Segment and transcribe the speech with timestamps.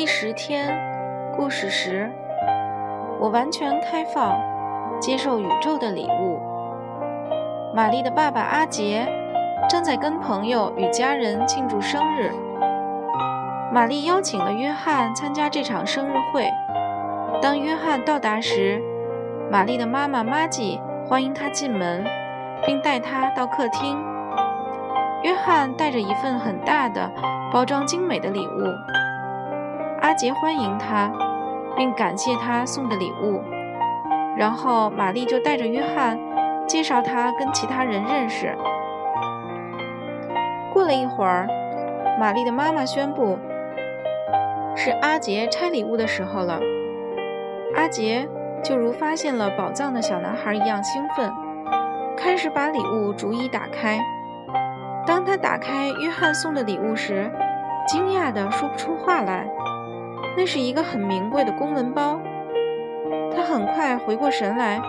[0.00, 0.74] 第十天，
[1.36, 2.10] 故事十，
[3.20, 4.34] 我完全开放，
[4.98, 6.40] 接受宇宙的礼物。
[7.74, 9.06] 玛丽的爸爸阿杰
[9.68, 12.32] 正在跟朋友与家人庆祝生日。
[13.74, 16.48] 玛丽邀请了约翰参加这场生日会。
[17.42, 18.82] 当约翰到达时，
[19.50, 22.02] 玛丽的妈妈玛吉欢迎他进门，
[22.64, 24.02] 并带他到客厅。
[25.24, 27.10] 约翰带着一份很大的、
[27.52, 28.99] 包装精美的礼物。
[30.10, 31.08] 阿杰欢迎他，
[31.76, 33.40] 并感谢他送的礼物。
[34.36, 36.18] 然后玛丽就带着约翰
[36.66, 38.52] 介绍他跟其他人认识。
[40.72, 41.46] 过了一会儿，
[42.18, 43.38] 玛丽的妈妈宣布。
[44.74, 46.58] 是阿杰拆礼物的时候了。
[47.76, 48.28] 阿杰
[48.64, 51.32] 就如发现了宝藏的小男孩一样兴奋，
[52.16, 54.00] 开始把礼物逐一打开。
[55.06, 57.30] 当他打开约翰送的礼物时，
[57.86, 59.48] 惊讶地说不出话来。
[60.36, 62.20] 那是一个很名贵的公文包。
[63.34, 64.80] 他很快回过神来，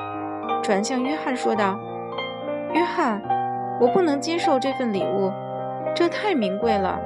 [0.64, 1.80] 转向约翰说道
[2.74, 3.22] ：“约翰，
[3.80, 5.32] 我不能接受这份礼物，
[5.96, 7.00] 这太名贵了。”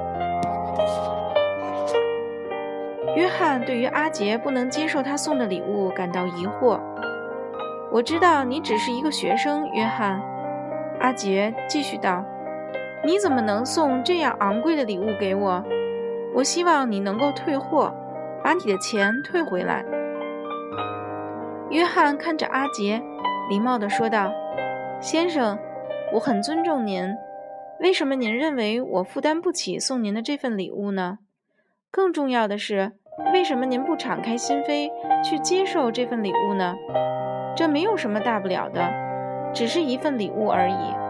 [3.16, 6.80] 约翰对于阿杰不能接受他送的礼物感到疑惑。
[7.92, 10.22] 我知道你只是一个学生，约翰。
[11.00, 12.26] 阿杰继续道
[13.06, 15.64] ：“你怎么能送这样昂贵的礼物给我？
[16.34, 17.94] 我希望你能够退货，
[18.46, 19.84] 把你的钱退回来。”
[21.72, 23.02] 约翰看着阿杰，
[23.50, 24.32] 礼貌地说道
[25.02, 25.58] ：“先生，
[26.14, 27.10] 我很尊重您。
[27.80, 31.18] 为什么您认为我负担不起送您的这份礼物呢？
[31.90, 32.92] 更重要的是。”
[33.34, 34.92] 为什么您不敞开心扉
[35.24, 36.76] 去接受这份礼物呢？
[37.56, 38.92] 这没有什么大不了的，
[39.54, 41.05] 只是一份礼物而已。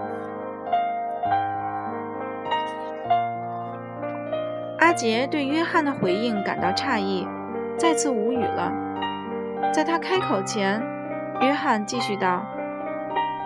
[4.79, 7.27] 阿杰对约翰的回应感到诧异，
[7.77, 8.71] 再次无语了。
[9.73, 10.81] 在他开口前，
[11.41, 12.45] 约翰继续道：“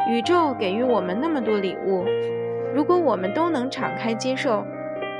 [0.10, 2.06] 宇宙给予我们那么多礼物，
[2.74, 4.66] 如果我们都能敞开接受。”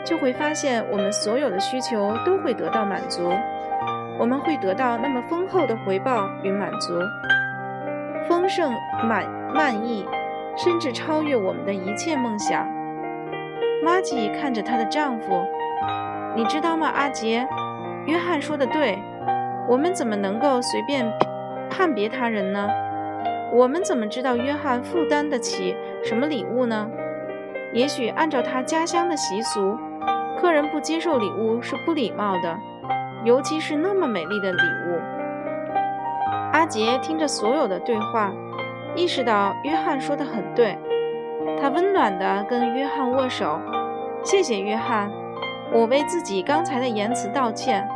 [0.06, 3.34] 就会发现，我们所有的需求都会得到满足，
[4.18, 6.98] 我们会得到那么丰厚的回报与满足，
[8.28, 8.72] 丰盛、
[9.04, 10.08] 满满意，
[10.56, 12.66] 甚至超越我们的一切梦想。
[13.84, 15.46] 玛吉看着她的丈夫，
[16.36, 17.48] 你知道吗，阿杰？
[18.06, 18.98] 约翰说的对，
[19.68, 21.06] 我们怎么能够随便
[21.70, 22.68] 判别他人呢？
[23.54, 26.90] 我们怎么知道约翰负担得起什么礼物呢？
[27.74, 29.78] 也许按照他家乡的习俗。
[30.40, 32.58] 客人不接受礼物是不礼貌的，
[33.26, 35.00] 尤其是那么美丽的礼物。
[36.54, 38.32] 阿杰听着所有的对话，
[38.96, 40.78] 意识到约翰说的很对。
[41.62, 43.60] 他温暖地跟约翰握手，
[44.24, 45.12] 谢谢约翰，
[45.72, 47.88] 我为自己刚才的言辞道歉。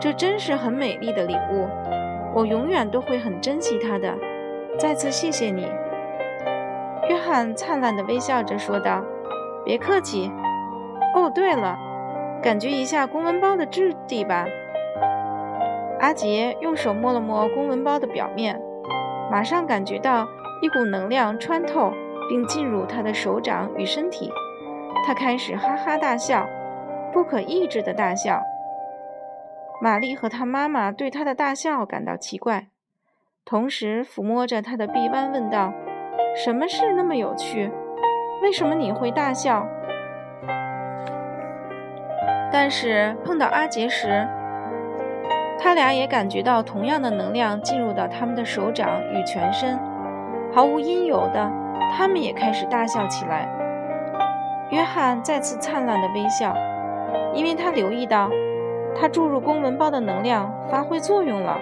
[0.00, 1.68] 这真是很美丽的礼物，
[2.34, 4.14] 我永远都会很珍惜它的。
[4.78, 5.68] 再次谢谢你，
[7.08, 9.04] 约翰灿烂地微笑着说道
[9.62, 10.32] ：“别客气。”
[11.14, 11.76] 哦，对了，
[12.42, 14.46] 感觉一下公文包的质地吧。
[15.98, 18.58] 阿杰用手摸了摸公文包的表面，
[19.30, 20.26] 马上感觉到
[20.62, 21.92] 一股能量穿透
[22.30, 24.32] 并进入他的手掌与身体。
[25.04, 26.46] 他开始哈哈大笑，
[27.12, 28.42] 不可抑制的大笑。
[29.80, 32.66] 玛丽和她妈妈对他的大笑感到奇怪，
[33.44, 35.72] 同时抚摸着他的臂弯问道
[36.36, 37.70] ：“什么事那么有趣？
[38.42, 39.66] 为什么你会大笑？”
[42.52, 44.26] 但是碰到阿杰时，
[45.58, 49.78] 他俩也感觉到同样的能量进入到他们的手掌与全身，
[50.52, 51.50] 毫无因由的，
[51.96, 53.48] 他们也开始大笑起来。
[54.70, 56.54] 约翰再次灿烂的微笑，
[57.34, 58.30] 因为他留意到，
[58.94, 61.58] 他注入公文包的能量发挥作用了。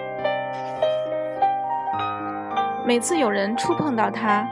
[2.85, 4.47] 每次有人触碰到他，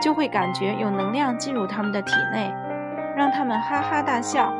[0.00, 2.52] 就会感觉有能量进入他们的体内，
[3.16, 4.52] 让他们哈哈大笑。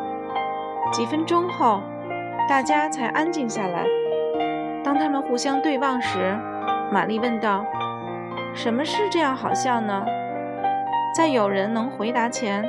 [0.91, 1.83] 几分钟后，
[2.49, 3.85] 大家才安静下来。
[4.83, 6.35] 当他们互相对望时，
[6.91, 7.62] 玛丽问道
[8.55, 10.07] ：“什么事这样好笑呢？”
[11.15, 12.65] 在有人能回答前，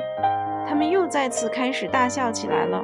[0.68, 2.82] 他们又再次开始大笑起来了，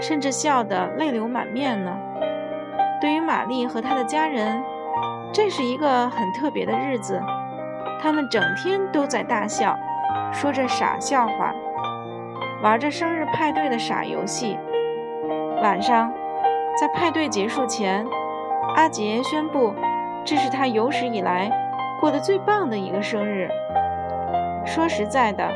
[0.00, 1.96] 甚至笑得泪流满面呢。
[3.00, 4.62] 对于玛丽和她的家人，
[5.32, 7.20] 这是一个很特别的日子。
[8.00, 9.76] 他们整天都在大笑，
[10.32, 11.52] 说着傻笑话。
[12.62, 14.58] 玩着生日派对的傻游戏。
[15.62, 16.12] 晚上，
[16.80, 18.04] 在派对结束前，
[18.74, 19.74] 阿杰宣布，
[20.24, 21.50] 这是他有史以来
[22.00, 23.48] 过得最棒的一个生日。
[24.64, 25.48] 说实在的，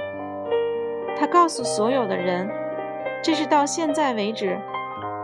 [1.19, 2.49] 他告诉所有的人，
[3.23, 4.59] 这是到现在为止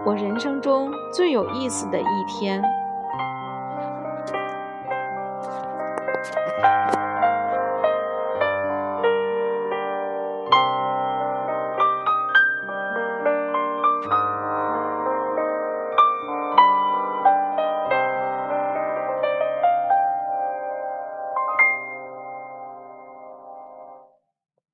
[0.06, 2.62] 我人生中最有意思的一天。